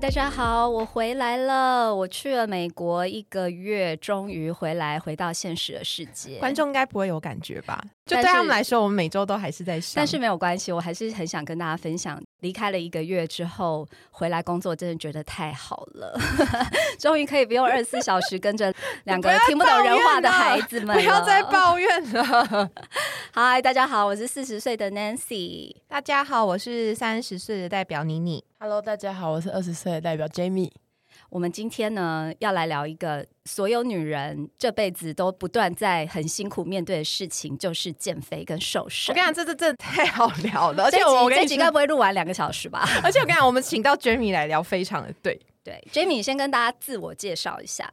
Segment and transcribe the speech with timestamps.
[0.00, 1.94] 嗨，大家好，我回来了。
[1.94, 6.38] 我去了美国一个月，终于回来，回到现实的世界。
[6.38, 7.78] 观众应该不会有感觉吧？
[8.06, 9.92] 就对他们来说，我们每周都还是在上。
[9.96, 16.18] 但是没有关系，我还是很想跟大家分享，离开了一个月之后回来工作，真的觉得太好了，
[16.98, 18.72] 终于可以不用二十四小时跟着
[19.04, 21.40] 两个听不懂人话的孩子们不要再。
[21.50, 22.70] 抱怨了。
[23.34, 25.74] 嗨，大家好，我是四十岁的 Nancy。
[25.88, 28.44] 大家好，我是三十岁的代表妮妮。
[28.60, 30.70] Hello，大家好，我是二十岁的代表 Jamie。
[31.30, 39.14] 我们今天呢，要来聊一个所有女人这辈子都不断在很辛苦面对的事情，就是减肥跟瘦身。
[39.14, 42.84] 我跟你讲，这这这太好聊了， 而且我我集这集该跟你说，不会录完两个小时吧？
[43.04, 45.40] 而且我跟你讲，我们请到 Jamie 来聊，非常的对。
[45.62, 47.88] 对，Jamie 先跟大家自我介绍一下。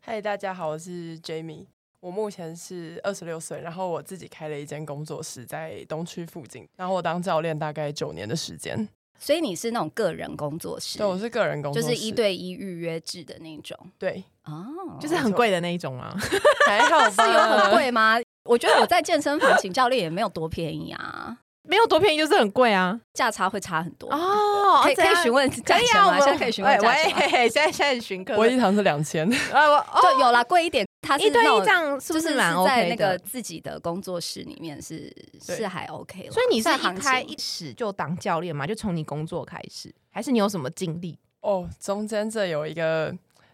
[0.00, 1.66] 嗨，大家好，我是 Jamie。
[2.00, 8.88] 我目前是二十六岁，然后我自己开了一间工作室在东区附近，然后我当教练大概九年的时间。
[9.22, 16.16] 所以你是那种个人工作室，对，我是个人工作室，就是一对一预约制的那种对，哦，就是很贵的那一种吗？
[16.66, 17.26] 还好吧？
[17.26, 18.16] 是有很贵吗？
[18.44, 22.98] 我觉得我在健身房请教练也没有多便宜啊，没有多便宜，就是很贵啊。
[23.12, 24.10] 价差会差很多。
[24.10, 26.12] 哦可以可以询问价可以啊，我钱吗？
[26.12, 27.10] 们现在可以询问价钱
[27.50, 28.36] 现在现在询客。
[28.36, 33.18] 我一堂是两千， 呃，我哦，就有啦，贵一点，它是一对一这样是就是蛮在 OK 那个的？
[33.18, 36.30] 自己的工作室里面是是还 OK 了。
[36.32, 38.66] 所以你是行一开一始就当教练嘛？
[38.66, 41.18] 就从你工作开始，还是你有什么经历？
[41.40, 43.12] 哦，中间这有一个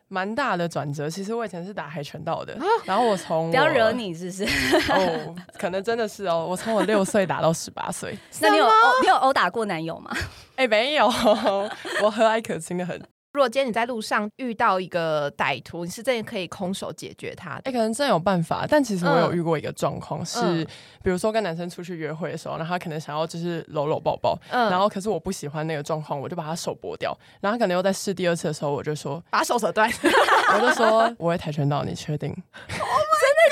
[0.09, 1.09] 蛮大的转折。
[1.11, 4.45] 其实我以前是打跆拳道的，啊然后我从我不要惹你，是不是？
[4.93, 8.17] 哦，可能真的是哦，我从我六岁打到十八岁。
[8.41, 8.71] 那你有殴
[9.03, 10.17] 你有殴打过男友吗？
[10.57, 11.07] 哎，没有，
[12.03, 13.01] 我和蔼可亲的很。
[13.37, 17.73] 如果今天你在路上遇到一个歹徒，你是真的可以空手解决他哎、的？
[17.73, 20.67] 可能真有办法，但其实我有嗯遇过一个状况是，嗯
[21.03, 29.87] 比如说跟男生出去约会的时候，然后他可能想要就是搂搂抱抱，嗯然后可是我不喜欢那个状况，我就把他手剥掉，然后他可能又在试第二次的时候，我就说，把手扯断，
[30.57, 32.31] 我就说我会跆拳道，你确定？
[32.69, 32.81] 真的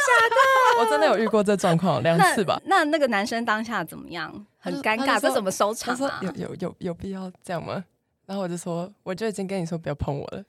[0.00, 0.80] 假的？
[0.82, 2.58] 我真的有遇过这状况两次吧。
[2.64, 4.46] 那那个男生当下怎么样？
[4.58, 6.20] 很尴尬，说这怎么收场啊？
[6.22, 7.84] 有有有有必要这样吗？
[8.26, 10.42] 然后我就说，我就已经跟你说不要碰我了。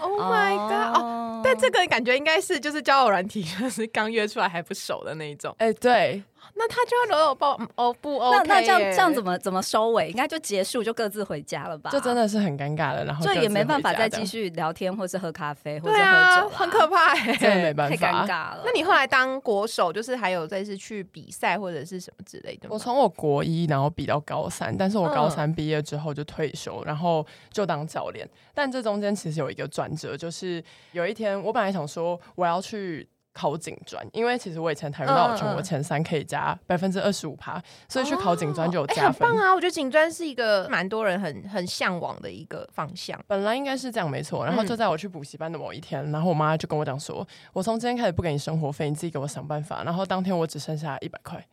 [0.00, 0.96] Oh my god！
[0.96, 6.22] 哦，哦但这个感觉应该是就是交友软体， 就是刚约出来还不熟的那一种，哎、对，
[6.54, 8.46] 那他就要搂搂抱，嗯哦不 OK？
[8.46, 10.08] 那那这样这样怎么怎么收尾？
[10.10, 11.90] 应该就结束，就各自回家了吧？
[11.90, 18.28] 就真的是很尴尬的，然后就也没办法再继续聊天，或是喝咖啡，或者喝酒，很可怕哎，真的没办法太尴。
[18.28, 18.62] 尬了。
[18.64, 22.68] 那你后来当国手，就是还有再次去比赛或者是什么之类的？
[22.70, 28.28] 我从我国一然后比到高三，但是我高嗯三毕业之后就退休，然后就当教练。
[28.52, 30.62] 但这中间其实有一个转折，就是
[30.92, 33.08] 有一天我本来想说我要去。
[33.32, 39.28] 考警专，因为其实我以前跆拳道有嗯嗯全国前三可以加百分之二十五趴，所以去考警专就有哎加分。
[39.28, 39.54] 很棒啊！
[39.54, 43.18] 我觉得警专是一个蛮多人很很向往的一个方向。
[43.26, 49.82] 本来应该是这样没错，然后嗯就在我去补习班的某一天，然后我妈就跟我讲说，我从今天开始不给你生活费，你自己给我想办法。
[49.84, 51.46] 然后当天我只剩下一百块，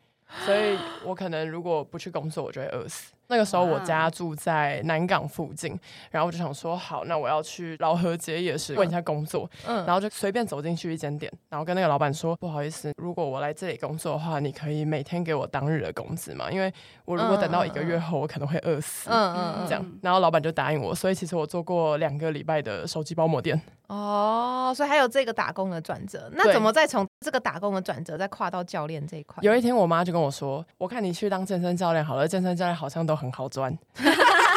[0.46, 3.14] 所以我可能如果不去工作，我就会饿死。
[3.28, 5.78] 那个时候我家住在南港附近，
[6.12, 16.50] 然后我就想说，好，那我要去老河街夜市问一下工作，嗯然后就随便走进去一间店，然后跟那个老板说，不好意思，如果我来这里工作的话，你可以每天给我当日的工资嘛？
[16.52, 16.74] 因为
[17.06, 19.10] 我如果等到一个月后，我可能会饿死。
[19.10, 23.60] 嗯嗯嗯，这样，然后老板就答应我，所以其实我做过两个礼拜的手机包膜店。
[23.88, 26.30] 哦，所以还有这个打工的转折。
[26.34, 29.38] 那怎么再从这个打工的转折再跨到教练这一块？
[29.42, 33.76] 有一天，我妈就跟我说：“我看你去当健身教练好了，健身教练好像都很好赚。”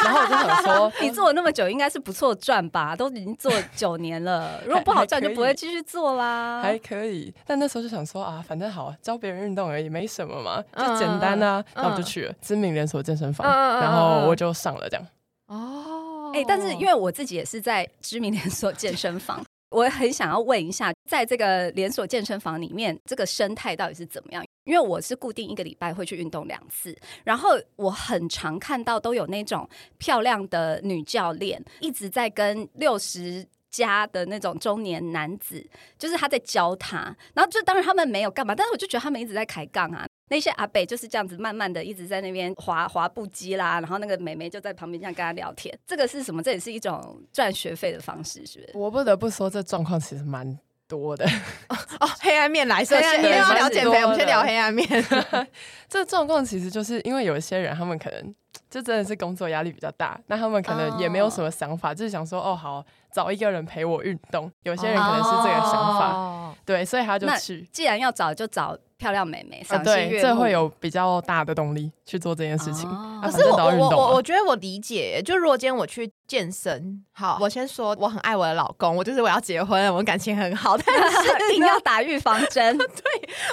[0.03, 2.95] 然后我就想说， 你做了那么久，应该是不错赚吧？
[2.95, 6.61] 都已经做九年了， 如果不好赚，就不会继续做啦。
[6.61, 11.59] 还可以，但那时候就想说啊，反正好教别人运动而已，没什么嘛，嗯就简单啊。
[11.59, 13.47] 嗯然后我就去了知名连锁健身房，
[13.79, 15.07] 然后我就上了这样。
[15.47, 24.45] 哦，哎、但是因为我自己也是在知名连锁健身房，我很想要问一下，在这个连锁健身房里面，这个生态到底是怎么样？
[24.65, 33.47] 因为我是固定一个礼拜会去运动两次，然后我很常看到都有那种漂亮的女教练一直在跟六十。
[33.71, 35.65] 家的那种中年男子，
[35.97, 40.05] 就是他在教他，然后就当然他们没有干嘛，但是我就觉得他们一直在抬杠啊。
[40.31, 45.77] 那些阿北就是这样子，慢慢的一直在那边滑滑步机啦，然后那个美眉就在旁边这样跟他聊天。
[45.85, 46.41] 这个是什么？
[46.41, 48.71] 这也是一种赚学费的方式，是不是？
[48.73, 50.57] 我不得不说，这状况其实蛮
[50.87, 51.25] 多的。
[51.99, 54.87] 哦，黑暗面来，黑暗面先因为要聊减肥，我们先聊黑暗面。
[55.89, 58.33] 这状况其实就是因为有一些人，他们可能
[58.69, 62.81] 就真的是工作压力比较大，那他们可能也没有什么想法，就是想说哦好，
[63.13, 64.49] 找一个人陪我运动。
[64.63, 67.67] 有些人可能是这个想法，哦对，所以他就那去。
[67.71, 70.27] 既然要找，就找漂亮美眉，啊，赏心对，悦目。
[70.27, 72.89] 这会有比较大的动力去做这件事情。
[72.89, 80.85] 哦啊是我我我觉得我理解，就如果今天我去健身，好，我先说我很爱我的老公，我就是我要结婚了，我们感情很好，但
[81.23, 82.87] 是一定要打预防针， 对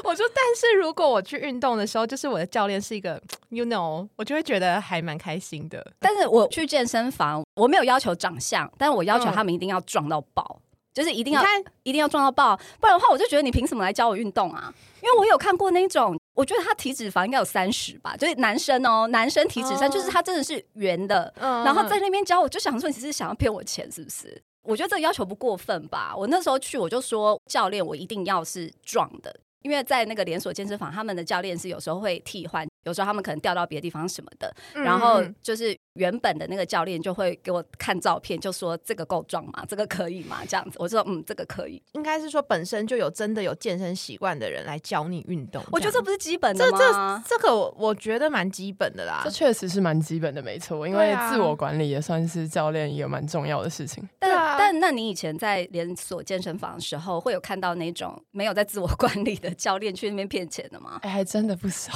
[0.04, 3.20] 我说，但是如果我去运动的时候，就是我的教练是一个
[3.50, 5.86] ，you know，我就会觉得还蛮开心的。
[5.98, 10.58] 但是我去健身房，我没有要求长相，但我要求嗯他们一定要壮到爆，
[10.94, 14.72] 就是一定要看，一定要撞到爆，不然的话，我就觉得你凭什么来教我运动啊？
[15.00, 24.42] 因为我有看过那种，我觉得他体脂肪应该有三十吧，就是男生哦，男生体脂三，哦就是他真的是圆的，嗯然后在那边教，我就想说你是想要骗我钱是不是？
[24.64, 26.12] 我觉得这个要求不过分吧。
[26.14, 34.52] 我那时候去，我就说教练，我一定要是壮的，因为在那个连锁健身房，他们的教练是有时候会替换，有时候他们可能调到别的地方什么的。
[34.74, 39.64] 嗯然后嗯就是原本的那个教练就会给我看照片，就说这个够壮吗？
[39.68, 40.38] 这个可以吗？
[40.48, 41.82] 这样子，我就说嗯，这个可以。
[41.92, 45.62] 应该是说本身就有真的有健身习惯的人来教你运动。
[45.70, 47.22] 我觉得这不是基本的这这？
[47.26, 49.30] 这个我我觉得蛮基本的啦这。
[49.30, 54.08] 确实是蛮基本的，没错，因为自我管理也算是教练一个蛮重要的事情。
[54.18, 60.98] 但、啊但那你以前在连锁健身房的时候，会有看到那种没有在自我管理的教练去那边骗钱的吗？
[61.02, 61.92] 哎，还真的不少。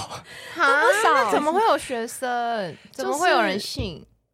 [0.55, 0.65] 哈
[1.03, 2.77] 那怎么会有学生？
[2.93, 3.92] 怎么会有人信？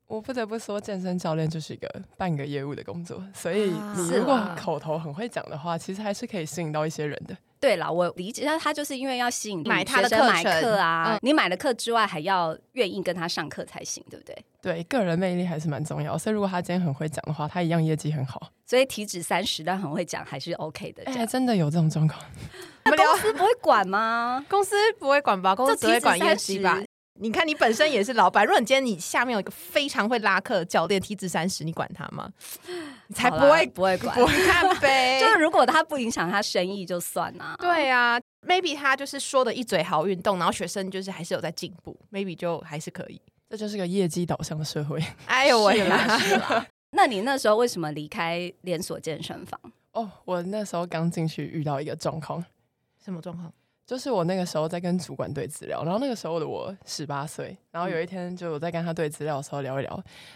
[0.09, 7.37] 我不得不说，健身教练就是一个半个业务的工作，所以啊你如果口头很会讲的话，其实还是可以吸引到一些人的。
[7.61, 14.45] 对啦，我理解，但他就是因为要吸引买他的课买课程啊，嗯你买了课之外，还要愿意跟他上课才行，对不对？
[14.63, 16.17] 对，个人魅力还是蛮重要。
[16.17, 18.51] 所以如果他今天很会讲的话，他一样业绩很好。
[18.65, 21.05] 所以体脂三十，但很会讲，还是 OK 的。
[21.05, 22.19] 这哎，样，真的有这种状况。
[22.85, 24.47] 那公司不会管吗？
[24.49, 25.55] 公司不会管吧？
[25.55, 26.81] 公司只会管业绩吧？
[27.21, 32.31] 你看，你本身也是老板，如果你今天你下面有一个非常会拉客的教练，体脂三十，你管他吗？
[33.09, 35.19] 你才不会不会管不，会看呗。
[35.21, 37.57] 就是如果他不影响他生意就算啦。
[37.59, 43.21] 对啊，maybe 他就是说的一嘴好运动，然后学生就是还是有在进步，maybe 就还是可以。
[43.51, 45.03] 这就是个业绩导向的社会。
[45.27, 45.83] 哎呦喂。
[46.91, 49.61] 那你那时候为什么离开连锁健身房？
[49.93, 52.45] 哦，我那时候刚进去遇到一个状况，
[53.05, 53.53] 什么状况？
[53.89, 59.91] 就是我那个时候在跟主管对资料，然后那个时候的我十八岁，然后有一天就我在跟他对资料的时候聊一聊，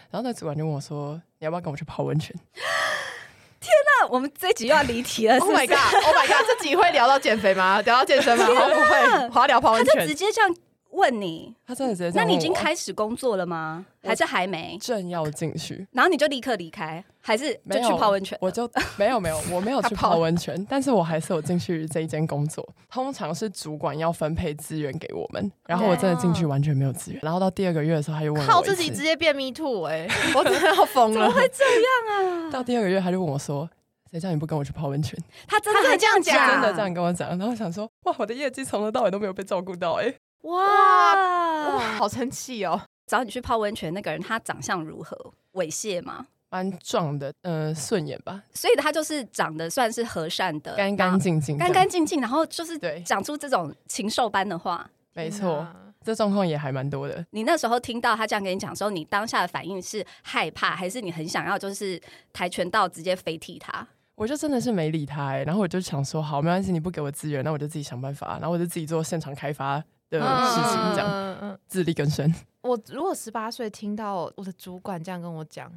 [0.09, 2.35] 然后那主管就问我说：“你要不要跟我去泡温泉
[3.61, 6.45] 天啊我们这一集又要离题了，是 Oh 不 my？god！Oh my god！
[6.47, 7.79] 这集会聊到减肥吗？
[7.81, 8.43] 聊到健身吗？
[8.43, 10.15] 好不会，我要聊泡温泉他就直。
[10.15, 10.55] 接这样
[10.93, 13.85] 问你，？”他真的直接那你已经开始工作了吗？
[14.01, 14.77] 我还是还没？
[14.81, 18.37] 正要进去，然后你就立刻离开，还是就去泡温泉？
[18.41, 22.67] 我就没有没有， 我没有去泡泡温泉，但是我还是有进去这一间工作。
[22.89, 27.19] 通常是主管要分配资源给我们，然后我真的进去完全没有资源。
[27.23, 31.13] 然后到第二个月的时候，他又问我自己直接变 me too 哎、 我真的要疯了。
[31.13, 33.69] 怎么会这样啊到第二个月他就问我说
[34.11, 35.17] ：“谁叫你不跟我去泡温泉
[35.47, 41.79] 他真的这样讲讲，真的这样跟我讲，然后我想说，哇，我的业绩从头到尾都没有被照顾到、欸，哎，哇，哇！
[41.97, 42.81] 好生气哦！
[43.05, 45.17] 找你去泡温泉那个人，他长相如何？
[45.53, 46.27] 猥亵吗？
[46.49, 54.87] 蛮壮的，呃、顺眼吧，所以他就是长得算是和善的，干干净净，干干净净，然后就是对讲出这种禽兽般的话。
[55.13, 55.65] 没错，
[56.03, 57.25] 这状况也还蛮多的。
[57.31, 61.99] 你那时候听到他这样跟你讲的时候，你当下的反应是害怕，还是你很想要就是
[62.31, 63.87] 跆拳道直接飞踢他？
[64.15, 69.83] 我就真的是没理他、欸，然后我就想说，好，没关系，你不给我资源，那我就自己想办法，然后我就自己做现场开发
[70.19, 71.59] 的事情，这样、嗯嗯。
[71.67, 72.33] 自力更生。
[72.61, 75.71] 我如果十八岁听到我的主管这样跟我讲，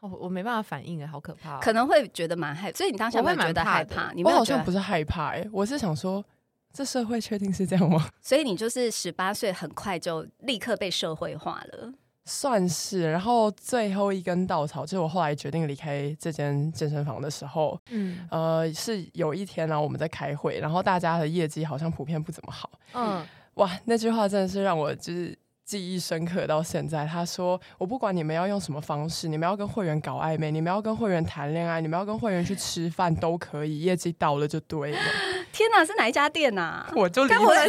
[0.00, 6.24] 我我没办法反应哎，好可怕哦、可能会觉得蛮害，所以你当下会觉得蛮害怕，你我好像不是害怕、欸，我是想说，
[6.72, 8.08] 这社会确定是这样吗？
[8.20, 11.92] 所以你就是十八岁，很快就立刻被社会化了。
[12.28, 22.68] 算是，然后最后一根稻草就是我后来决定离开这间健身房的时候，嗯呃，是有一天呢、我们在开会，然后大家的业绩好像普遍不怎么好。
[22.94, 23.24] 嗯，
[23.56, 27.06] 哇，那句话真的是让我就是记忆深刻到现在。
[27.06, 34.98] 他说：“我不管你们要用什么方式，你们要跟会员搞暧昧，你们要跟会员谈恋爱，你们要跟会员去吃饭都可以，业绩到了就对了。
[35.52, 36.92] 天哪，是哪一家店呐、啊？
[36.94, 37.54] 我就离该不会。
[37.56, 37.68] 该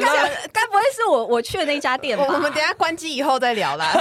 [0.51, 2.25] 该不会是我我去的那一家店吧？
[2.27, 3.93] 我我们等一下关机以后再聊啦。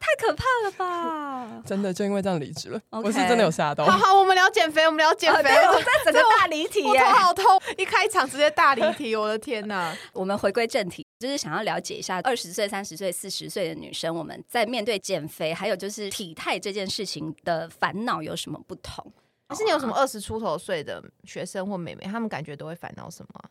[0.00, 1.62] 太可怕了吧！
[1.66, 3.84] 真的就因为这样离职了我是真的有吓到。
[3.84, 5.42] 好好，我们聊减肥，我们聊减肥。
[5.42, 7.04] 对我在整个大离题耶我头。
[7.18, 7.44] 好痛，
[7.76, 9.94] 一开场直接大离题， 我的天哪！
[10.12, 19.04] 我们回归正题，就是想要了解一下二十岁、三十岁、四十岁的女生，我们在面对减肥还有就是体态这件事情的烦恼有什么不同？
[19.48, 23.50] 可是你有什么二十出头岁的学生或妹妹，他们感觉都会烦恼什么啊？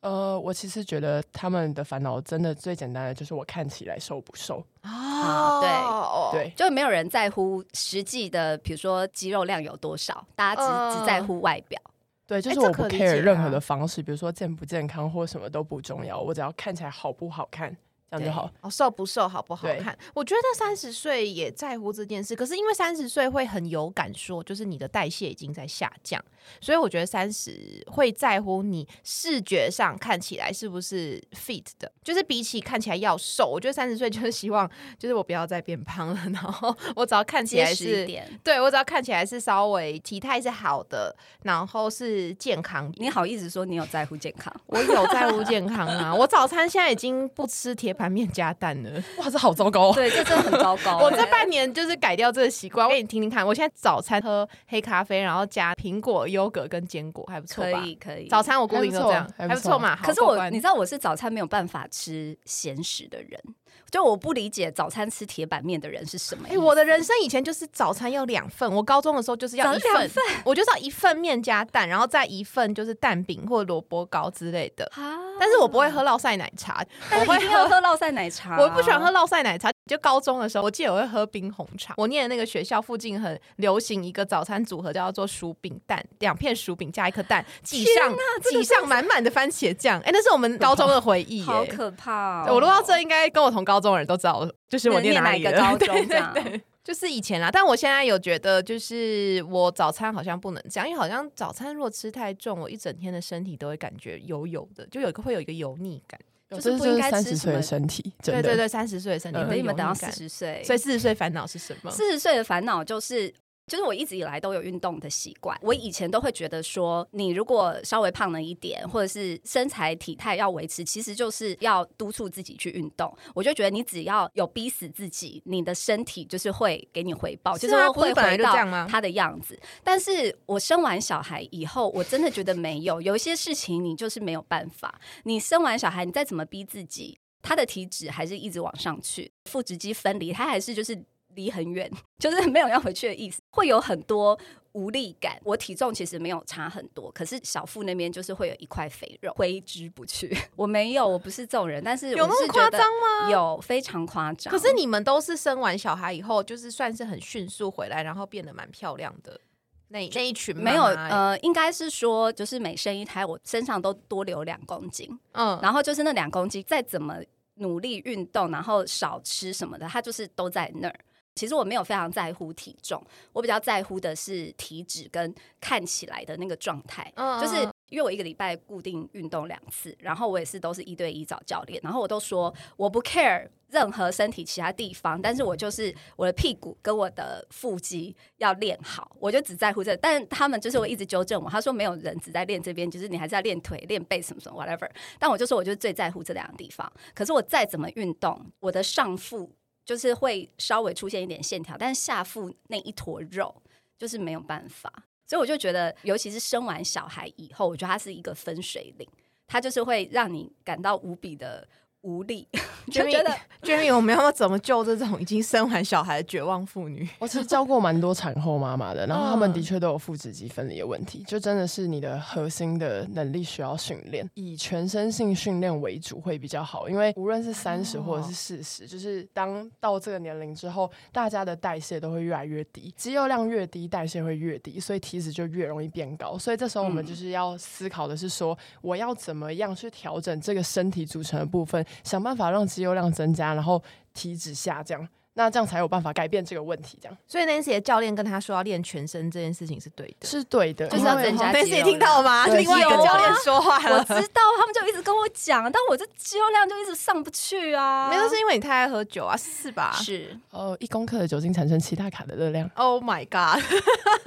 [0.00, 4.64] 呃，我其实觉得他们的烦恼真的最简单的就是我看起来瘦不瘦。
[4.82, 10.98] 啊对哦对，就没有人在乎实际的，比如说肌肉量有多少，大家只、嗯。
[11.00, 11.80] 只在乎外表。
[12.26, 17.76] 对，就是我不 care 任何啊的方式，比如说健不健康或什么都不重要，我只要看起来好不好看，
[18.10, 18.50] 这样就好。
[18.60, 19.96] 哦，瘦不瘦好不好看？
[20.14, 26.22] 我觉得三十岁也在乎这件事，可是因为三十岁会很有感说，就是你的代谢已经在下降，
[26.60, 38.06] 所以我觉得三十会在乎你视觉上看起来是不是 fit 的，就是比起看起来要瘦，我觉得三十岁就是希望，就是我不要再变胖了，然后我只要看起来是。
[38.42, 44.52] 对我只要看起来是稍微体态是好的，然后是健康你好意思说你有在乎健康？
[44.66, 46.14] 我有在乎健康啊！
[46.14, 48.90] 我早餐现在已经不吃铁板面加蛋呢。
[49.18, 49.94] 哇，这好糟糕哦！
[49.94, 53.44] 对，这真的很糟糕、 我这欸半年就是改掉这个习惯，我给你听听看。
[53.44, 57.86] 我现在早餐喝黑咖啡，然后加苹果、优格跟坚果，还不错吧可？
[57.86, 58.28] 以可以。
[58.28, 59.96] 早餐我固定都这样，还不错嘛。
[59.96, 63.40] 可是我，你知道我是早餐没有办法吃咸食的人，
[63.90, 66.58] 就我不理解早餐吃铁板面的人是什么意哎、思。
[66.58, 70.10] 我的人生以前就是早餐要两份，我高中的时候就是要一份，
[70.44, 74.84] 我就是要一份面加蛋，然后再一份就是蛋饼或萝卜糕之类的。
[74.94, 78.56] 啊，但是我不会喝烙晒奶茶，但是一定要喝烙晒奶茶。
[78.60, 79.06] 我不喜欢喝。
[79.16, 79.72] 烙晒奶茶。
[79.86, 81.94] 就高中的时候，我记得我会喝冰红茶。
[81.96, 88.12] 我念的那个学校附近很流行一个早餐组合，叫做薯饼蛋，两片薯饼加一颗蛋，挤上
[88.42, 90.00] 挤上满满的番茄酱。
[90.00, 92.54] 哎、那是我们高中的回忆耶、好可怕、哦！
[92.54, 106.20] 我录到这，应该跟我同高中的人都知道，就是我念哪一个高中对这样对对就是以前啦，但我现在有觉得，就是我早餐好像不能这样，因为好像早餐如果吃太重，我一整天的身体都会感觉油油的，就有一个会有一个油腻感。
[106.50, 111.90] 就是不应该吃什么身体，对对对，三十岁的身体等你们等到四十岁，所以四十岁烦恼是什么？
[111.90, 113.32] 四十岁的烦恼就是。
[113.66, 123.12] 就是我一直以来都有运动的习惯，我以前都会觉得说，你如果稍微胖了一点，或者是身材体态要维持，其实就是要督促自己去运动。
[123.34, 128.54] 我就觉得你只要有逼死自己，你的身体就是会给你回报，是就是会回到
[128.86, 129.58] 他的样子。
[129.82, 135.00] 但是我生完小孩以后，我真的觉得没有，有一些事情你就是没有办法。
[135.24, 141.04] 你生完小孩，你再怎么逼自己，他的体脂还是一直往上去，腹直肌分离，他还是就是
[141.36, 141.88] 离很远，
[142.18, 144.36] 就是没有要回去的意思，会有很多
[144.72, 145.40] 无力感。
[145.44, 150.36] 我体重其实没有差很多，可是小腹那边就是会有一块肥肉挥之不去。
[150.56, 153.30] 我没有，我不是这种人，但是有那么夸张吗？
[153.30, 154.50] 有非常夸张。
[154.50, 159.40] 可是你们都是生完小孩以后，就是算是很迅速回来，然后变得蛮漂亮的
[159.88, 167.18] 那那一群没有呃，应该是说就是每生一胎，我身上都多留两公斤，嗯，然后就是那两公斤再怎么
[167.54, 171.00] 努力运动，然后少吃什么的，它就是都在那儿。
[171.36, 173.00] 其实我没有非常在乎体重，
[173.32, 177.12] 我比较在乎的是体脂跟看起来的那个状态。
[177.14, 177.56] 嗯就是
[177.90, 189.96] 因为我一个礼拜固定运动两次，然后我也是都是一对一找教练，然后我都说我不 care 任何身体其他地方，但是我就是我的屁股跟我的腹肌要练好，我就只在乎这个。
[189.98, 194.90] 但他们就是会一直纠正我，他说没有人只在练这边，就是你还是要练腿、练背什么什么 whatever。
[195.18, 199.52] 但我就说我就是最在乎这两个地方，可是我再怎么运动，我的上腹
[199.86, 203.62] 就是会稍微出现一点线条，但是下腹那一坨肉
[203.96, 204.92] 就是没有办法。
[205.24, 209.08] 所以我就觉得，尤其是生完小孩以后，我觉得它是一个分水岭，
[209.46, 211.66] 它就是会让你感到无比的
[212.06, 212.46] 无力，
[212.86, 213.30] 就觉得
[213.62, 217.06] Jamie，我们要怎么救这种已经生完小孩的绝望妇女？
[217.18, 236.38] 我其实教过蛮多产后妈妈的，然后他嗯们的确都有腹直肌分离的问题，就真的是你的核心的能力需要训练，以全身性训练为主会比较好，因为无论是三十哦或者是四十，就是当到这个年龄之后，大家的代谢都会越来越低，肌肉量越低，代谢会越低，所以体脂就越容易变高。
[236.38, 243.82] 所以这时候我们嗯就是要思考的是说，我要怎么样去调整这个身体组成的部分，想办法让肌肉量增加，然后
[244.14, 245.06] 体脂下降。
[245.38, 250.26] 那这样才有办法改变这个问题，这样所以 Nancy 的教练跟他说要练全身这件事情是对的。
[250.26, 252.46] 是对的，就是要增加肌 Nancy 听到了吗？
[252.46, 253.98] 对另外一个教练说话了。
[253.98, 258.08] 我知道他们就一直跟我讲，但我这肌肉量就一直上不去啊。
[258.08, 262.70] 没有，是因为你太爱喝酒啊，是吧是哦，一公克的酒精产生七大卡的热量。
[262.74, 263.62] ？Oh my god！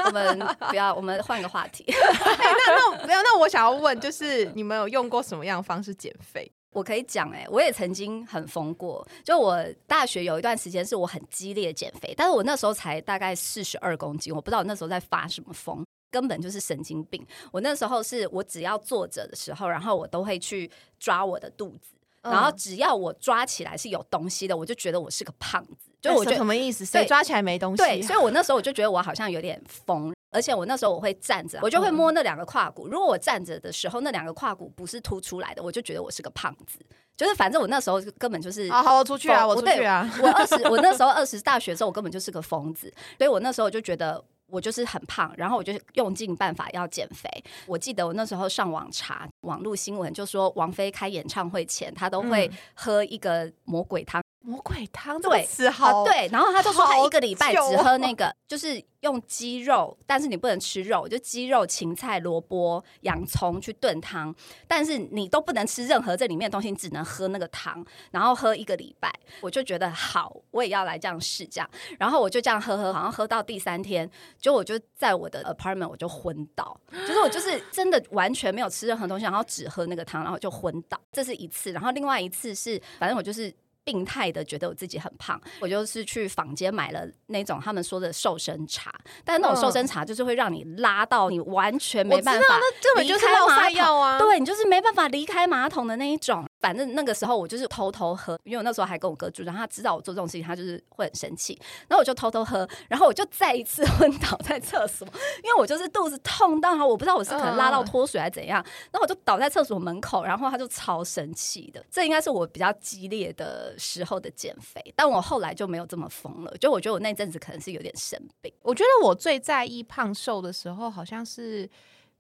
[0.06, 0.38] 我们
[0.70, 1.84] 不要，我们换个话题。
[1.90, 6.52] 那没有，那我想要问，就是你们有用过什么样的方式减肥？
[6.72, 9.08] 我可以讲，哎，我也曾经很疯过。
[9.24, 15.84] 就我大学有一段时间是我很激烈减肥，但是我那时候才大概四十二公斤，我不知道我那时候在发什么疯。
[16.12, 17.24] 根本就是神经病！
[17.52, 20.68] 我那时候是我只要坐着的时候，然后我都会去
[21.00, 25.92] 抓我的肚子，嗯然后只要我抓起来是有东西的，我就觉得我是个胖子。
[26.02, 26.84] 就我觉得什么意思？
[26.84, 27.86] 谁抓起来没东西啊？
[27.86, 30.12] 对，所以我那时候我就觉得我好像有点疯。
[30.32, 32.88] 而且我那时候我会站着，我就会摸那两个胯骨。
[32.88, 36.80] 如果我站着的时候，那两个胯骨不是凸出来的，我就觉得我是个胖子。
[37.18, 40.10] 就是反正我那时候根本就是啊好我出去啊，我出去啊！
[40.22, 47.30] 我二十，我那时候二十大学的时候，我根本就是个疯子，所以我那时候就觉得我就是很胖，然后我就用尽办法要减肥。
[47.66, 54.24] 我记得我那时候上网查网络新闻，就说王菲开演唱会前，她都会喝一个魔鬼汤。
[54.41, 64.34] 魔鬼汤对，好对，然后他就说他一个礼拜只喝那个，就是用鸡肉，但是你不能吃肉，就鸡肉、芹菜、萝卜、洋葱去炖汤，
[64.65, 69.13] 但是你都不能吃任何这里面的东西，你只能喝那个汤，然后喝一个礼拜。
[69.41, 71.69] 我就觉得好，我也要来这样试这样，
[72.00, 80.98] 然后我就这样喝喝，好像喝到第三天，就我就在我的 apartment 我就昏倒，就是我就是真的完全没有吃任何东西，然后只喝那个汤，然后就昏倒。
[81.12, 83.53] 这是一次，然后另外一次是，反正我就是。
[83.89, 88.93] 病态的觉得我自己很胖，我就是去坊间买了那种他们说的瘦身茶，
[89.25, 94.19] 但是那种瘦身茶就是会让你拉到你完全没办法，那根本就是要塞药啊！
[94.19, 96.46] 对你就是没办法离开马桶的那一种。
[96.60, 101.58] 反正那个时候我就是偷偷喝，因为我那时候还跟我哥住，然后他知道我做这种事情，他就是会很生气。
[101.88, 105.08] 然后我就偷偷喝，然后我就再一次 昏倒在厕所，
[105.44, 108.63] 因为我就是肚子痛到，我不知道我是可能拉到脱水还是怎样。
[108.92, 111.84] 然后我就倒在厕所门口，然后他就超生气的。
[111.89, 116.58] 这应该是我比较激烈的时候的减肥，但我后来就没有这么疯了。
[116.58, 118.54] 就我觉得我那阵子可能是有点生病。
[118.62, 121.70] 我觉得我最在意胖瘦的时候，好像是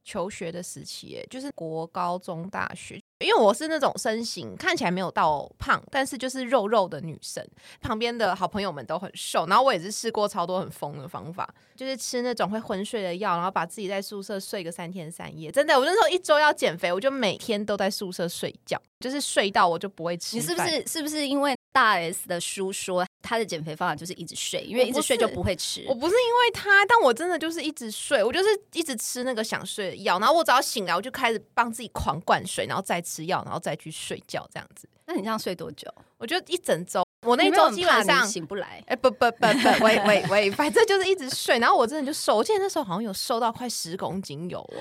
[0.03, 3.01] 求学的时期，就是国高中大学。
[3.19, 7.45] 因为我是那种身形看起来没有到胖，但是就是肉肉的女生，
[7.81, 15.51] 旁边的好朋友们都很瘦，然后我也是试过超多很疯的方法，就是吃那种会昏睡的药，然后把自己在宿舍睡个三天三夜。
[15.51, 20.37] 真的，我那时候一周要减肥，我就每天都在宿舍睡觉，就是睡到我就不会吃。
[20.37, 25.83] 你是不是是不是因为大 S 的书说他的减肥方法就是一直睡，因为一直睡就不会吃？
[25.87, 32.99] 我不是因为他，但我真的就是一直睡，我就是一直吃那个想睡的药，然后我只要醒来，我就开始帮自己狂灌水，然后再。
[33.09, 34.87] 吃药，然后再去睡觉，这样子。
[35.07, 35.91] 那你这样睡多久？
[36.17, 37.01] 我觉得一整周。
[37.25, 38.83] 我那一周基本上醒不来。
[38.85, 41.57] 哎，不不不不，喂喂喂，反正就是一直睡。
[41.57, 44.77] 然后我真的就瘦，我记得那时候好像有瘦到快十公斤有哦。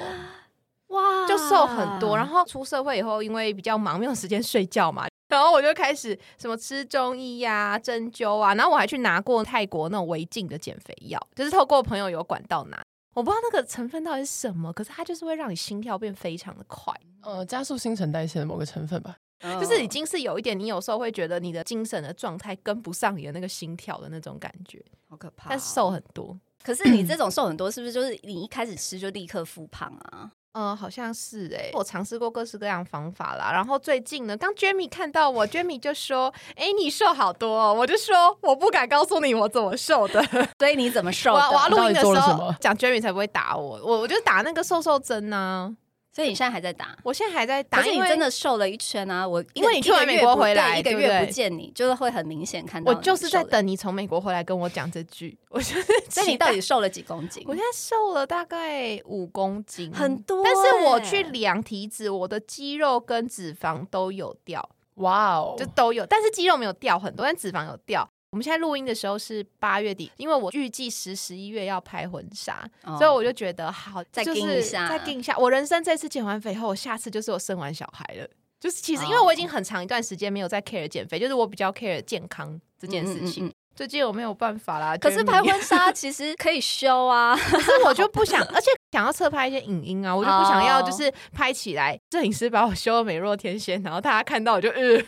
[0.89, 2.17] 哇，就瘦很多。
[2.17, 8.55] 然后出社会以后，因为比较忙，没有时间睡觉嘛，然后我就开始什么吃中医呀、针灸啊。
[8.55, 12.83] 然后我还去拿过泰国那种违禁的减肥药，就是透过朋友有管道拿。
[13.15, 19.17] 我不知道那个成分到底是什么，可是它就是会让你心跳变非常的快，呃，加速新陈代谢的某个成分吧。
[19.61, 25.49] 就是已经是有一点，你有时候会觉得你的精神的状态跟不上你的那个心跳的那种感觉，好可怕。
[25.49, 30.33] 但瘦很多，可是你这种瘦很多，是不是就是你一开始吃就立刻复胖啊？
[30.59, 33.53] 嗯，好像是哎，我尝试过各式各样方法啦。
[33.53, 40.21] 然后最近呢，当 Jamie 看到我，Jamie 就说：“哎，你瘦好多。”哦我就说：“我不敢告诉你我怎么瘦的。
[40.59, 41.41] ”所以你怎么瘦的？
[41.49, 43.81] 我要录音的时候讲 Jamie 才不会打我。
[43.85, 45.77] 我我就打那个瘦瘦针呢。
[46.19, 46.97] 所以你现在还在打？
[47.05, 47.79] 我现在还在打。
[47.79, 49.27] 可是你真的瘦了一圈啊！
[49.27, 52.93] 我因为你去完美国回来一个月不见你，就是会很明显看到。
[52.93, 55.39] 我就是在等你从美国回来跟我讲这句。
[55.49, 57.45] 我就是， 那你到底瘦了几公斤？
[57.47, 60.43] 我现在瘦了大概五公斤，很多。
[60.43, 64.69] 但是我去量体脂，我的肌肉跟脂肪都有掉。
[64.95, 68.11] 哇哦，就都有，但是肌肉没有掉很多，但脂肪有掉。
[68.31, 75.37] 我们现在录音的时候是八月底，因为我预计十十一月要拍婚纱，所以我就觉得好，再定一下，再定一下。
[75.39, 78.29] 我人生这次减完肥后，我下次就是我生完小孩了。
[78.61, 83.51] 就是其实因为我已经很长一段时间没有在 care 减肥，就是我比较 care 健康这件事情。
[83.75, 88.71] 最近我没有办法啦，可是拍婚纱 其实可以修啊，可是我就不想，而且。
[88.91, 94.99] 想要侧拍一些影音啊，我就不想要，就是拍起来摄影师把我修的美若天仙，然后大家看到我就呃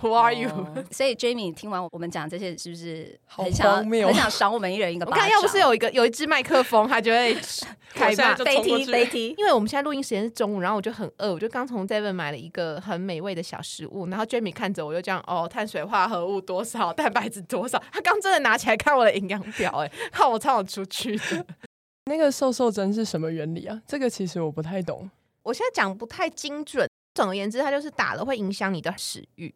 [0.00, 0.50] ，Who are you？
[0.90, 5.06] 所以 Jamie 听完我们讲这些，是不是很想很想赏我们一人一个？
[5.06, 7.34] 我看要不是有一个有一支麦克风，他就会
[7.94, 9.34] 开骂飞踢飞踢。
[9.38, 21.46] 因为我们现在录音时间是中午，然后我就很饿，我就刚从 Devon 买了一个很美味的小食物，然后 Jamie 看着我就这样哦，碳水化合物多少，蛋白质多少，他刚真的拿起来看我的营养表，哎， 看我唱我出去的。
[22.10, 23.80] 那个瘦瘦针是什么原理啊？
[23.86, 25.08] 这个其实我不太懂，
[25.44, 26.90] 我现在讲不太精准。
[27.14, 29.54] 总而言之，它就是打了会影响你的食欲，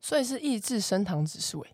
[0.00, 1.64] 所以是抑制升糖指数。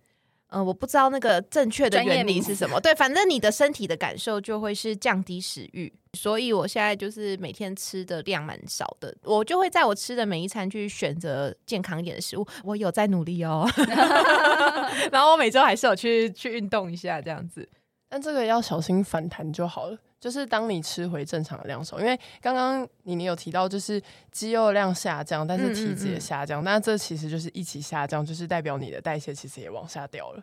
[0.51, 2.79] 嗯，我不知道那个正确的原理是什么。
[2.81, 5.91] 对，反正你的身体的感受就会是降低食欲。
[6.13, 12.47] 所以我现在就是每天吃的量蛮少的，我就会在我吃的每一餐去选择健康一点的食物。
[12.65, 13.67] 我有在努力哦，
[15.13, 17.67] 然后我每周还是有去去运动一下这样子，
[18.09, 19.99] 但这个要小心反弹就好了。
[20.21, 30.43] 就是当你吃回正常的量时候，因为刚刚你你有提到，就是肌肉量下降，但是体脂也下降，那这其实就是一起下降，就是代表你的代谢其实也往下掉了。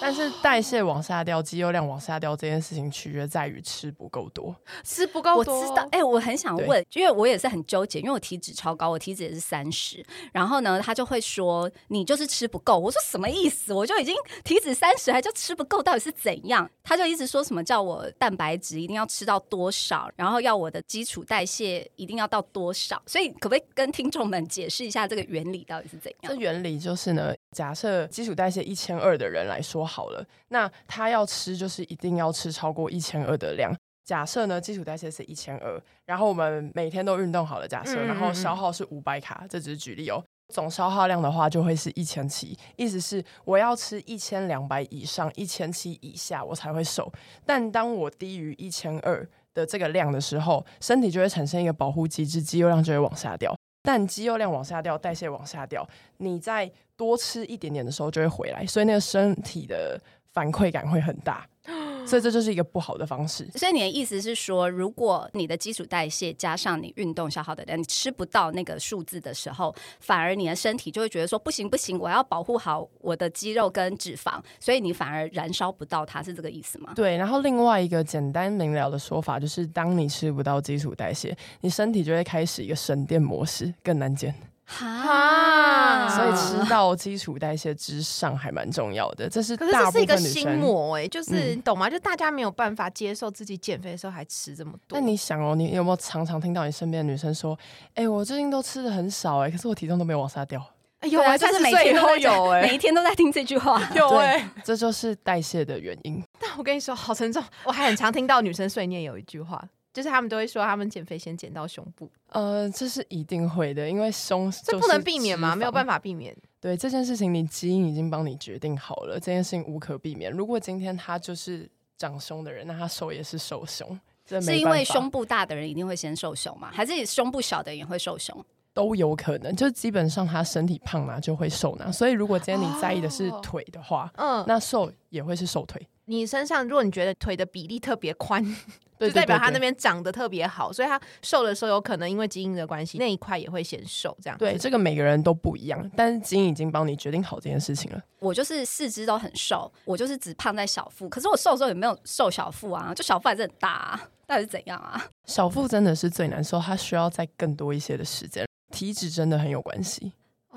[0.00, 4.54] 但是代谢往下掉、肌肉量往下掉这件事情，取决在于吃不够多。
[4.84, 13.72] 吃不够多我，知道，哎、我很想问，因为我也是很纠结，因为我体脂超高，我体脂也是三十，然后呢，他就会说你就是吃不够，我说什么意思？
[13.72, 16.68] 我就已经体脂三十，还叫吃不够，到底是怎样？
[16.82, 26.36] 他就一直说什么叫我蛋白质一定要吃到多少，然后要我的基础代谢一定要到多少，所以可不可以跟听众们解释一下这个原理到底是怎样这？
[26.36, 33.74] 原理就是呢，假设基础代谢一千二的人来说好了，那他要吃就是一定要吃超过一千二的量。
[34.04, 40.24] 假设呢，基础代谢是一千二，然后我们每天都运动好了，假设，然后嗯消耗是五百卡，这只是举例哦。
[40.54, 47.12] 总消耗量的话就会是一千七，意思是我要吃一千两百以上，一千七以下我才会瘦。
[47.44, 53.54] 但当我低于一千二的这个量的时候，身体就会产生一个保护机制，肌肉量就会往下掉。
[53.82, 55.88] 但肌肉量往下掉，代谢往下掉，
[56.18, 60.00] 你在多吃一点点的时候就会回来，所以那个身体的
[60.38, 61.44] 反馈感会很大，
[62.06, 63.44] 所以这就是一个不好的方式。
[63.56, 76.92] 所以你的意思是说，如果你的基础代谢加上你运动消耗的量，你吃不到那个数字的时候，反而你的身体就会觉得说不行不行，我要保护好我的肌肉跟脂肪，所以你反而燃烧不到它，是这个意思吗？
[76.94, 84.32] 对，然后另外一个简单明了的说法就是，当你吃不到基础代谢，你身体就会开始一个省电模式，更难减。
[84.80, 90.48] 啊所以吃到基础代谢之上还蛮重要的，这是可是大部这是一个心。
[90.58, 91.88] 魔哎、就是、嗯你懂吗？
[91.88, 94.98] 就大家没有办法接受自己减肥的时候还吃这么多。
[94.98, 97.58] 那你想哦，你有没有常常听到你身边的女生说
[97.94, 100.62] ：“哎、我最近都吃的很少哎、可是我体重都没有往下掉。
[101.00, 103.80] 哎有啊，就是每天都有哎、每一天都在听这句话。
[103.94, 106.22] 有对哎、”这就是代谢的原因。
[106.40, 107.42] 但我跟你说，好沉重。
[107.64, 109.62] 我还很常听到女生碎念有一句话，
[109.98, 115.56] 就是他们都会说他们减肥先减到胸部，呃，这是一定会的，因为胸这不能避免吗？
[115.56, 115.98] 没有办法。
[115.98, 116.32] 避免。
[116.60, 120.30] 对这件事情，你基因已经帮你决定好了，这件事情无可避免。
[120.30, 126.70] 如果今天他就是长胸的人，那他瘦也是瘦胸，这是因为胸部大的人一定会先瘦胸吗？
[126.72, 128.44] 还是胸部小的人也会瘦胸？
[128.72, 131.90] 都有可能，就基本上他身体胖嘛就会瘦呢。
[131.90, 135.84] 所以如果今天你在意的是哦腿的话，嗯，那瘦也会是瘦腿。
[136.04, 138.54] 你身上如果你觉得腿的比例特别宽，对
[138.98, 139.68] 就代表他那边。
[139.78, 144.16] 长得特别好，所以他瘦的时候有可能因为基因的关系，那一块也会显瘦。
[144.20, 148.02] 这样对，这个每个人都不一样，但是基因已经帮你决定好这件事情了。
[148.18, 155.00] 我就是四肢都很瘦，我就是只胖在小腹，可是我瘦的时候也没有瘦小腹啊，就小腹还是很大、啊，到底是怎样啊？
[155.26, 158.44] 小腹真的是最难受，它需要再更多一些的时间。
[158.72, 160.12] 体脂真的很有关系，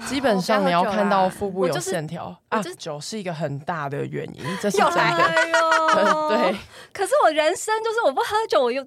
[0.08, 5.50] 基本上你要看到腹部有线条啊我就是，酒是一个很大的原因， 这是真来的。
[5.50, 6.56] 哟 对，
[6.94, 8.86] 可是我人生就是我不喝酒，我又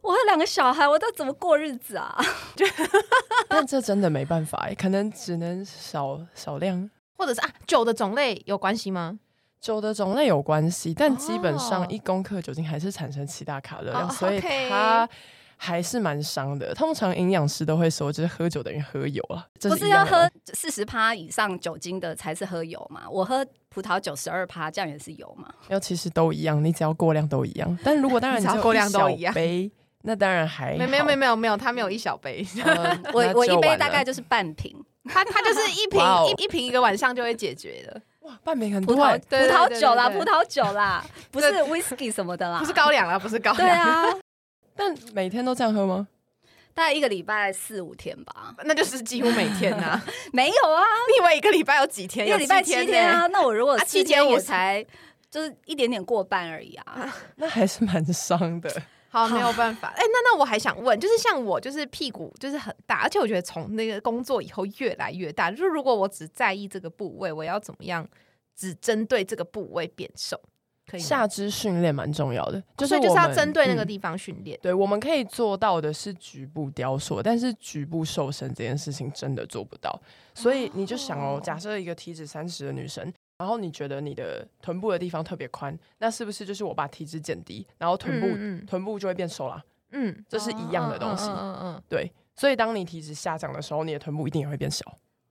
[0.00, 2.16] 我有两个小孩，我都怎么过日子啊？
[3.48, 6.90] 但这真的没办法哎，可能只能少少量。
[7.16, 9.18] 或者是啊，酒的种类有关系吗？
[9.60, 15.08] 酒的种类有关系，但基本哦上一公克酒精还是产生七大卡热量，哦所以它
[15.64, 16.74] 还是蛮伤的。
[16.74, 23.02] 通常营养师都会说，就是喝酒等于喝油啊，这不是要喝四十趴以上酒精的才是喝油嘛？
[23.10, 25.48] 我喝葡萄酒十二趴，这样也是油嘛？
[25.68, 27.78] 没有，其实都一样，你只要过量都一样。
[27.82, 29.70] 但如果当然 你只要过量都一一样杯，
[30.06, 44.04] 那当然还没没有没有有，没有没有，他没有一小杯， 呃我我一杯大概就是半瓶他他就是一瓶一一瓶一个晚上就会解决的，哇半瓶很葡萄多欸，葡萄酒啦，葡萄酒啦，不是 whisky 什么的啦，不是高粱啦，不是高对粱，啊，
[44.76, 46.08] 但每天都这样喝吗？
[46.74, 48.54] 大概一个礼拜四五天吧。
[48.64, 50.02] 那就是几乎每天呐。
[50.32, 52.26] 没有啊，你以为一个礼拜有几天？
[52.26, 53.28] 一个礼拜七天天啊。
[53.28, 54.86] 那我如果啊七天七天也是也才
[55.30, 57.14] 就是一点点过半而已啊。
[57.36, 58.82] 那还是蛮伤的。
[59.08, 59.90] 好，没有办法。
[59.90, 65.52] 哎、那那我还想问，就是像我，就是屁股就是很大，而且我觉得从那个工作以后越来越大。
[65.52, 68.04] 就是如果我只在意这个部位，我要怎么样
[68.56, 70.40] 只针对这个部位变瘦？
[70.86, 74.58] 可以下肢训练蛮重要的，就是所以就是要针对那个嗯地方训练。
[74.62, 79.98] 对，我们可以做到的是局部雕塑，但是局部瘦身这件事情真的做不到。
[80.34, 89.62] 所以你就想哦哦，假设一个体脂三十的女生，然后你觉得你的臀部的地方特别宽，那是不是就是我把体脂减低，然后臀部、嗯嗯臀部就会变瘦啦？
[89.92, 94.84] 嗯，这是一样的东西嗯嗯嗯对，所以当你体脂下降的时候，你的臀部一定也会变小。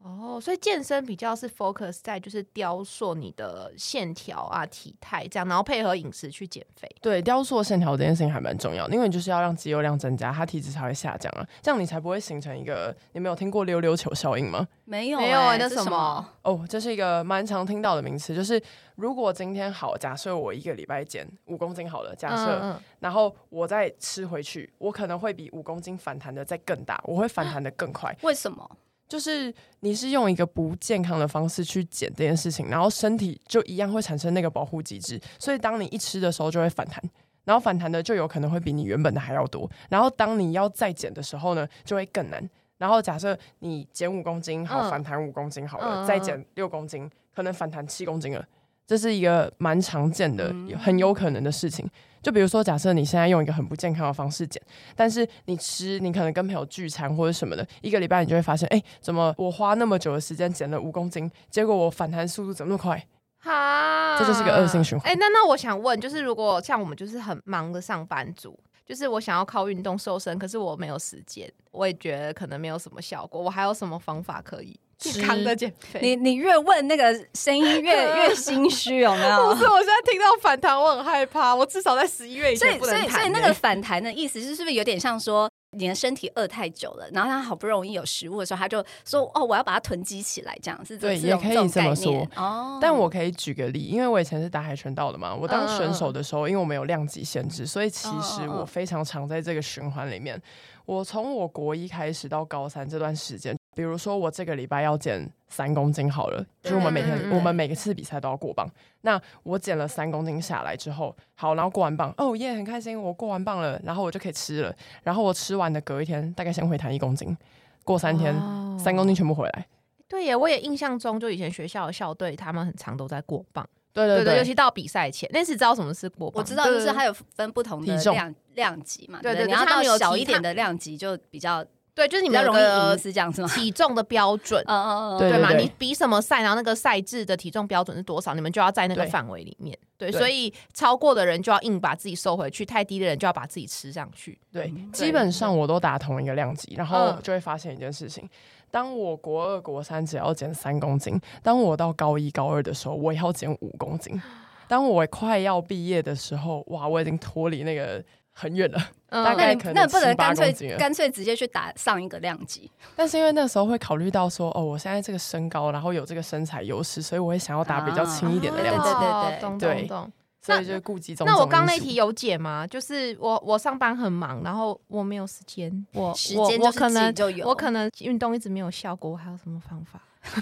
[0.03, 6.89] 嗯哦，所以健身比较是 focus 在就是雕塑你的线条啊、体态这样，然后配合饮食去减肥。
[7.01, 12.95] 对，雕塑线条这件事情还蛮重要的，因为你就是要让肌肉量增加，它体脂才会下降啊，这样你才不会形成一个。
[13.13, 14.67] 你没有听过溜溜球效应吗？
[14.85, 16.27] 没有没有欸那什么？
[16.41, 18.61] 哦，这是一个蛮常听到的名词，就是
[18.95, 28.13] 如果今天好，假设我一个礼拜减五公斤好了，假设，嗯然后我再吃回去，我可能会比五公斤反弹的再更大，我会反弹的更快。
[28.23, 28.69] 为什么？
[29.13, 36.99] 就是你是用一个不健康的方式去减这件事情，然后身体就一样会产生那个保护机制，所以当你一吃的时候就会反弹，
[37.43, 42.49] 然后反弹的就有可能会比你原本的还要多，然后当你要再减的时候呢，就会更难。
[42.80, 48.43] 然后假设你减五公斤，好嗯反弹五公斤好了，嗯再减六公斤，可能反弹七公斤了。
[48.85, 51.89] 这是一个蛮常见的、嗯很有可能的事情。
[52.21, 54.61] 就比如说，假设你现在用一个很不健康的方式减，
[54.95, 63.05] 但是你吃，你可能跟朋友聚餐或者什么的，一个礼拜你就会发现，哎、怎么我花那么久的时间减了五公斤，结果我反弹速度怎么那么快？
[63.39, 73.41] 哈，这就是个恶性循环哎、那那我想问，就是如果像我们就是很忙的上班族，就是我想要靠运动瘦身，可是我没有时间，我也觉得可能没有什么效果。
[73.41, 75.99] 我还有什么方法可以健康的减肥？
[76.01, 79.53] 你你越问那个声音越 越心虚，有没有？
[79.53, 81.53] 不是，我现在听到反弹，我很害怕。
[81.53, 92.79] 我至少在十一月以所以前不能弹、所以所以那欸个反弹的意思是，是不是有点像说你的身体饿太久了，然后他好不容易有食物的时候，他就说哦，我要把它囤积起来，这样是这对也可以这么说哦。
[92.82, 100.41] 但我可以举个例，因为我以前是打海拳道的嘛，我当选手的时候，因为我们有量级限制，所以其实我非常常在这个循环里面。
[100.86, 108.69] 我从我国一开始到高三这段时间，比如说我这个礼拜要减三公斤好了，就是我们每天、我们每个次比赛都要过磅。
[109.01, 114.75] 那我减了三公斤下来之后，好，然后过完磅，哦耶，很开心，我过完磅了，然后我就可以吃了。
[115.03, 117.36] 然后我吃完的隔一天，大概先回弹一公斤，
[117.83, 119.67] 过三天、哦三公斤全部回来。
[120.07, 123.67] 对耶，我也印象中，就以前学校的校队，他们很常都在过磅。
[123.93, 131.63] 对对对对，尤其到比赛前，那次知道什么是过磅，我知道，就是对它有分不同的体重量量级嘛，对对不你要对对他们有到小一点的量级就比较
[131.95, 133.47] 对，就是你比较容易们有个赢，是这样子吗？
[133.49, 134.63] 体重的标准。
[134.67, 135.53] 嗯嗯嗯，对嘛？
[135.53, 139.77] 你比什么赛，然后那个赛制的体重标准是多少，你们就要在那个对范围里面。
[139.97, 144.39] 对，对所以超过的人就要硬把自己收回去，太低的人就要把自己吃上去。
[144.51, 148.27] 对嗯，基本上我都打同一个量级，然后嗯就会发现一件事情：
[148.71, 154.19] 当我国二、国三只要减三公斤，当我到高一、高二的时候，我也要减五公斤。
[154.67, 158.79] 当我快要毕业的时候，哇，我已经脱离那个很远了。
[159.13, 162.69] 嗯那你大概可能那不能干脆干脆直接去打上一个量级？
[162.95, 170.12] 但是因为那时候会考虑到说，哦，我现在这个身高，然后有这个身材优势，所以我会想要打比较轻一点的量级，对对对对懂对懂懂。
[170.41, 172.67] 所以就顾及种那我刚那题有解吗？
[172.67, 180.02] 就是我我上班很忙，然后我没有时间，我我时间可能就有，我可能运动一直没有效果，我还有什么方法？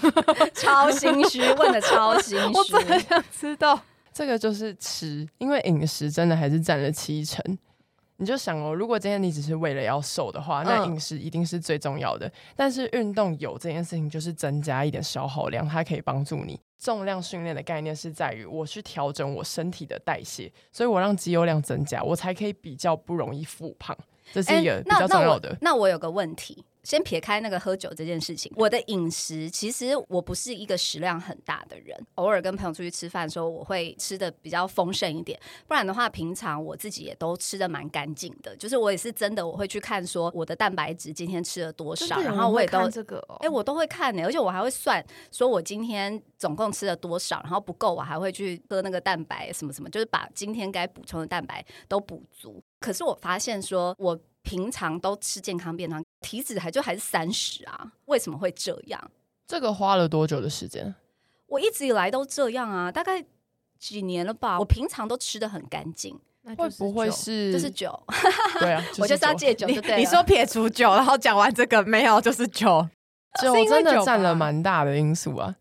[0.55, 2.71] 超心虚，问的超心我虚。
[2.71, 3.79] 真的想知道。
[4.13, 7.39] 这个就是吃，因为饮食真的还是占了七成。
[8.21, 12.31] 你就想哦，如果今天你只是为了要瘦的话，那嗯饮食一定是最重要的。
[12.55, 16.59] 但是运动有这件事情，就是增加一点消耗量，它可以帮助你。
[16.77, 23.97] 重量训练的概念是在于我去调整我身体的代谢，所以我让肌肉量增加，我才可以比较不容易复胖。
[24.31, 25.57] 这是一个比较哎那那我重要的。
[25.59, 52.63] 那我有个问题，先撇开那个喝酒这件事情，我的饮食其实我不是一个食量很大的人，偶尔跟朋友出去吃饭的时候，我会吃的比较丰盛一点，不然的话，平常我自己也都吃的蛮干净的，就是我也是真的我会去看说我的蛋白质今天吃了多少，然后我也都这个哦，哎、我都会看呢、而且我还会算，说我今天总共吃了多少，然后不够，我还会去喝那个蛋白什么什么，就是把今天该补充的蛋白都补足。
[52.79, 59.11] 可是我发现说，我平常都吃健康便当，体脂还就还是三十啊，为什么会这样？
[59.47, 60.93] 这个花了多久的时间？
[61.47, 63.23] 我一直以来都这样啊，大概
[63.77, 64.59] 几年了吧。
[64.59, 66.17] 我平常都吃的很干净，
[66.57, 67.51] 会不会是？
[67.51, 68.01] 这是酒，
[68.59, 69.97] 对啊， 我就是要酒戒酒就对了。
[69.97, 72.87] 你说撇除酒，然后讲完这个没有，就是酒。
[73.41, 75.55] 酒真的占了吧蛮大的因素啊。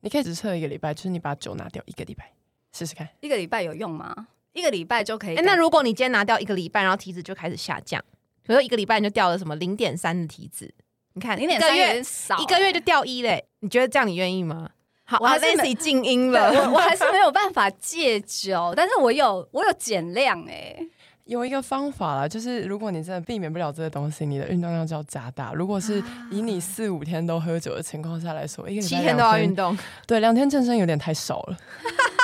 [0.00, 2.32] 你可以只测一个礼拜，就是你把酒拿掉一个礼拜
[2.72, 3.08] 试试看。
[3.20, 4.28] 一个礼拜有用吗？
[4.52, 5.34] 一个礼拜就可以。
[5.36, 8.02] 那如果你今天拿掉一个礼拜，然后体脂就开始下降，
[8.44, 10.72] 比如说一个礼拜你就掉了什么零点三的体脂，
[11.14, 14.70] 你看零点三有一个月点少、一个月就掉一嘞，你觉得这样你愿意吗？
[15.04, 16.50] 好，我还是没 Lacy 静音了。
[16.50, 20.76] 我我还是没有办法 戒酒，但是我有我有减量哎、
[21.24, 25.52] 有一个方法啦，就是如果你真的避免不了这个东西，你的运动量就要加大。
[25.52, 29.76] 如果是以你四五天都喝酒的情况下来说，一个七天都要运动，
[30.06, 31.56] 对，两天健身有点太少了。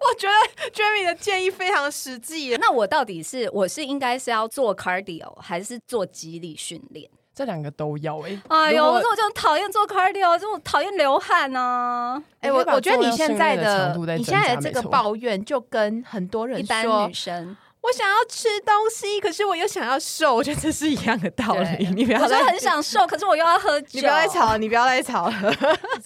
[0.00, 2.56] 我觉得 Jamie 的建议非常实际。
[2.56, 7.08] 那我到底是我是应该是要做 cardio 还是做肌力训练？
[7.34, 12.20] 这两个都要诶、哎呦，我说我就很讨厌做 cardio，就我讨厌流汗啊。
[12.40, 17.56] 哎、我我觉得你现在的你现在的这个抱怨，就跟很多人一般说女，生，
[17.88, 21.86] 我我想要吃东西，可是我又想要瘦，我觉得这是一样的道理。
[21.94, 23.88] 你不要再我就很，想瘦，可是我又要喝酒。
[23.92, 25.54] 你不要再吵了， 你不要再吵了。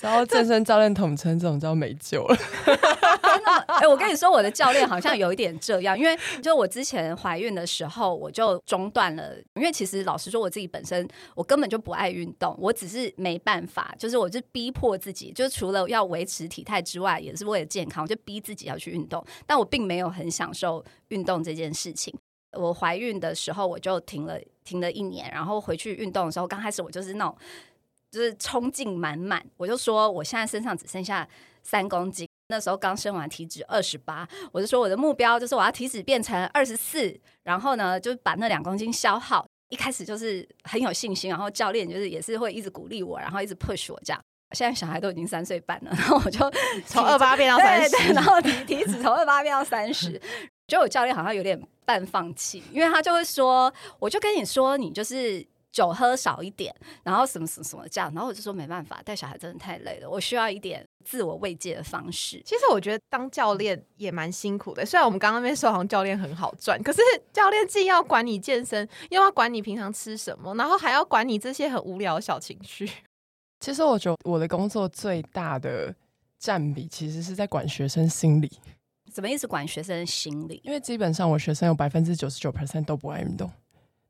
[0.00, 2.38] 然后健身教练统称这种叫没救了。
[3.66, 9.32] 哎、我跟你说，我的教练好像有一点这样，因为就我之前怀孕的时候，我就中断了。
[9.54, 19.24] 因为其实老实说，我自己本身我根本就不爱运动，我只是没办法，就是我就逼迫自己，就除了要维持体态之外，也是为了健康，我就逼自己要去运动。
[19.44, 22.14] 但我并没有很享受运动这件事情。
[22.52, 27.36] 我怀孕的时候，我就停了停了一年，然后回去运动的时候，刚开始我就是那种
[28.10, 31.26] 就是冲劲满满，我就说我现在身上只剩下
[31.62, 32.28] 三公斤。
[32.48, 39.46] 那时候刚生完体脂二十八，我就说我的目标就是我要体脂变成二十四，然后呢就把那两公斤消耗。
[39.70, 44.22] 一开始就是很有信心，然后教练就是也是会一直鼓励我，然后一直 push 我这样。
[44.52, 46.38] 现在小孩都已经三岁半了， 然后我就
[46.86, 50.20] 从二八变到三十，然后体体脂从二八变到三十，
[50.68, 62.40] 就我教练好像有点半放弃，因为他就会说，我就跟你说，你就是酒喝少一点，然后什么什么什么这样，然后我就说没办法，带小孩真的太累了，我需要一点自我慰藉的方式。
[62.44, 64.84] 其实我觉得当教练也蛮辛苦的。
[64.84, 67.00] 虽然我们刚刚那边说好像教练很好赚，可是
[67.32, 72.88] 教练既要管你健身，又要管你平常吃什么，然后还要管你这些很无聊的小情绪。
[73.62, 75.94] 其实我觉得我的工作最大的
[76.36, 78.50] 占比其实是在管学生心理，
[79.12, 79.46] 怎么意思？
[79.46, 80.60] 管学生心理？
[80.64, 83.48] 因为基本上我学生有百分之九十九 percent 都不爱运动，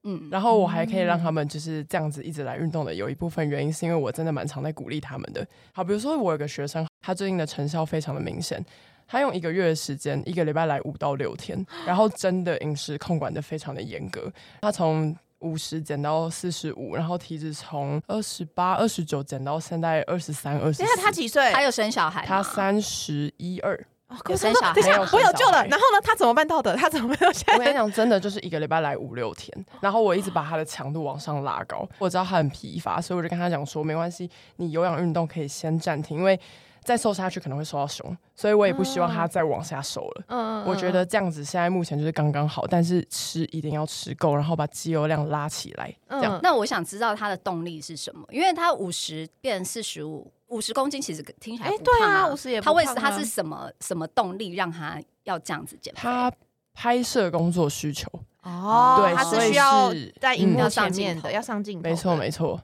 [0.05, 5.47] 嗯，然后我还可以让他们就是这样子一直来运动的，有一部分原因是因为我真的蛮常在鼓励他们的。
[5.75, 8.65] 好，比如说我有个学生，他最近的成效非常的明显，
[9.07, 15.15] 他用一个月的时间，一个礼拜来五到六天，然后真的饮食控管的非常的严格，他从。
[15.43, 21.53] 五十减到四十五，然后体脂从二十八、二十九减到现在二十三、二十等一下他几岁？
[21.53, 23.75] 他有生小孩吗，他三十一二。
[24.09, 25.65] 哦有生小孩等一下，没有我有救了。
[25.69, 26.01] 然后呢？
[26.05, 26.77] 他怎么办到的？
[26.77, 27.55] 他怎么办到现在？
[27.55, 29.51] 我跟你讲，真的就是一个礼拜来五六天，
[29.81, 31.89] 然后我一直把他的强度往上拉高。
[31.99, 36.39] 我知道他很疲乏，所以我就跟他讲说，没关系，你有氧运动可以先暂停，因为
[36.85, 40.25] 再瘦下去可能会瘦到胸，所以我也不希望他再往下瘦了。
[40.29, 46.37] 嗯我觉得这样子现在目前就是刚刚好，但是吃一定要吃够，然后把肌肉量拉起来，这样。
[46.37, 56.01] 嗯那我想知道他的动力是什么，因为他五十变四十五，五十公斤其实听起来哎，对啊，五十也不他为胖啊他是什么什么动力让他要这样子减肥？
[56.03, 56.33] 他
[56.75, 58.09] 拍摄工作需求，
[58.43, 61.89] 哦，对所以是需要在荧幕上面的，要上镜头。
[61.89, 62.61] 没错没错。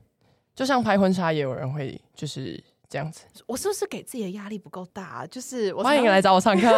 [0.55, 3.24] 就像拍婚纱，也有人会就是这样子。
[3.46, 5.27] 我是不是给自己的压力不够大啊？
[5.27, 6.66] 就是我欢迎常来找我上课。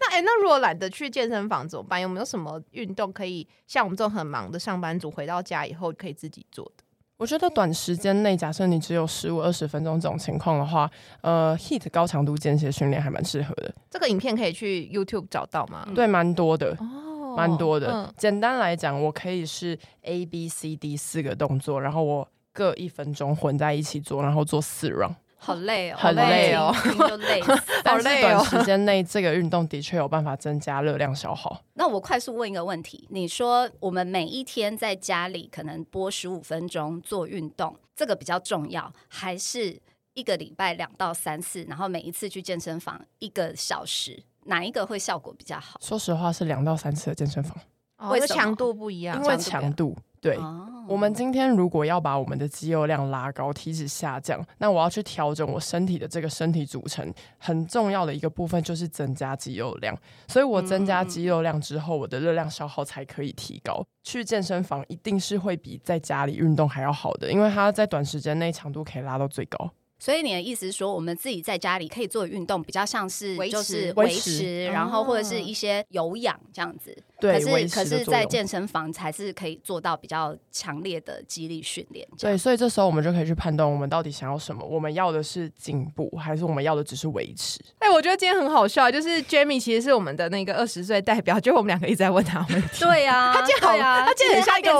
[0.00, 2.00] 那哎、那如果懒得去健身房怎么办？
[2.00, 6.84] 有没有什么运动可以像我们这种很忙的上班族回到家以后可以自己做的？
[7.18, 10.88] 我觉得短时间内，假设你只有十五二十分钟这种情况的话，
[11.20, 15.84] 呃，heat 高强度间歇训练还蛮适合的，这个影片可以去 YouTube 找到吗？
[15.88, 17.92] 嗯对，蛮多的，哦蛮多的。
[17.92, 25.14] 嗯简单来讲，我可以是 A B C D 四个动作，然后我各一分钟混在一起做，然后做四 round。
[25.40, 26.74] 好累哦，很累哦
[27.08, 27.52] 就累死。
[27.84, 31.62] 但是累哦短时间内，这个运动的确有办法增加热量消耗。
[31.74, 39.80] 那我快速问一个问题：你说我们每一天在家里可能播十五分钟做运动，这个比较重要，还是
[40.14, 45.78] 一个礼拜两到三次，然后每一次去健身房一个小时，哪一个会效果比较好？
[45.80, 47.56] 说实话，是两到三次的健身房，
[47.98, 49.22] 哦，为强度不一样因。
[49.22, 49.96] 为强度。
[50.20, 59.94] 对，哦我们今天如果要把我们的肌肉量拉高，体脂下降，那我要去调整我身体的这个身体组成，很重要的一个部分就是增加肌肉量。
[60.28, 63.84] 所以我增加肌肉量之后，我的热量消耗才可以提高。
[64.02, 69.70] 去健身房一定是会比在家里运动还要好的，因为它在短时间内强度可以拉到最高。
[69.98, 76.96] 所以你的意思是说，我们自己在家里可以做运动，比较像是维持就是维维持然后或者是一些有氧这样子。
[77.20, 78.22] 对，维可是可是，持的作用。
[78.22, 82.06] 在健身房才是可以做到比较强烈的肌力训练。
[82.18, 84.64] 对，所以这时候我们就可以去判断我们到底想要什么。
[84.64, 87.60] 我们要的是进步，还是我们要的只是维持？
[87.80, 92.68] 哎、我觉得今天很好笑，就是 Jamie 其实是我们的那个二十岁代表，就我们两个一直在问他问题。
[92.80, 94.70] 对啊，他今天好对啊，他今天很像一个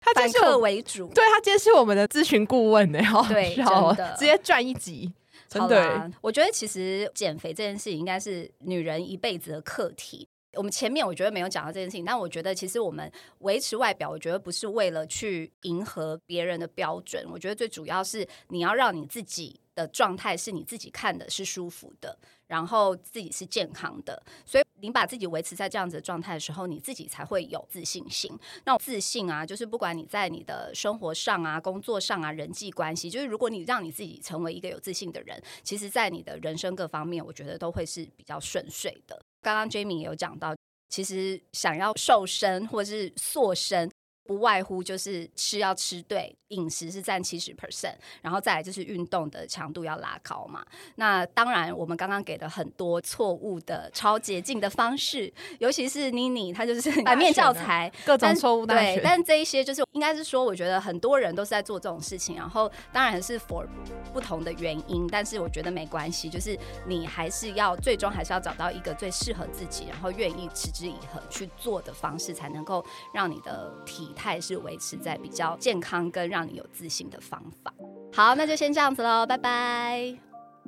[0.00, 1.08] 他今天是我为主。
[1.08, 5.12] 对他今天是我们的咨询顾问呢，好好对笑哦真的直接赚一集。
[5.52, 10.26] 好真的啦，我觉得其实减肥这件事情应该是女人一辈子的课题。
[10.54, 28.30] 我们前面我觉得没有讲到这件事情，但我觉得其实我们维持外表，我觉得不是为了去迎合别人的标准，我觉得最主要是你要让你自己的状态是你自己看的是舒服的，然后自己是健康的，所以你把自己维持在这样子的状态的时候，你自己才会有自信心。
[28.64, 39.18] 那自信啊，就是不管你在你的生活上啊、工作上啊、人际关系，就是如果你让你自己成为一个有自信的人，其实在你的人生各方面，我觉得都会是比较顺遂的。
[39.42, 40.54] 刚刚 Jamie 有讲到，
[40.88, 43.90] 其实想要瘦身或是塑身。
[44.24, 50.64] 不外乎就是吃要吃对，饮食是占七十 percent，然后再来就是运动的强度要拉高嘛。
[50.96, 63.66] 那当然，我们刚刚给了很多错误的超捷径的方式，尤其是妮妮，她就是反 面教材，各种错误大对，但这一些就是应该是说，我觉得很多人都是在做这种事情，然后当然是 for
[64.12, 73.72] 不同的原因，但是我觉得没关系，就是你还是要最终还是要找到一个最适合自己，然后愿意持之以恒去做的方式，才能够让你的
[74.12, 77.72] 体态是维持在比较健康跟让你有自信的方法。
[78.12, 80.18] 好，那就先这样子喽，拜拜，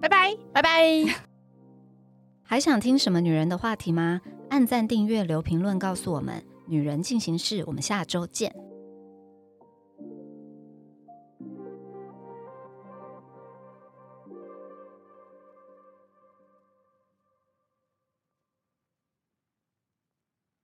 [0.01, 1.05] 拜拜，拜拜。
[2.43, 4.21] 还想听什么女人的话题吗？
[4.49, 6.43] 按赞、订阅、留评论，告诉我们。
[6.67, 8.55] 女人进行式，我们下周见。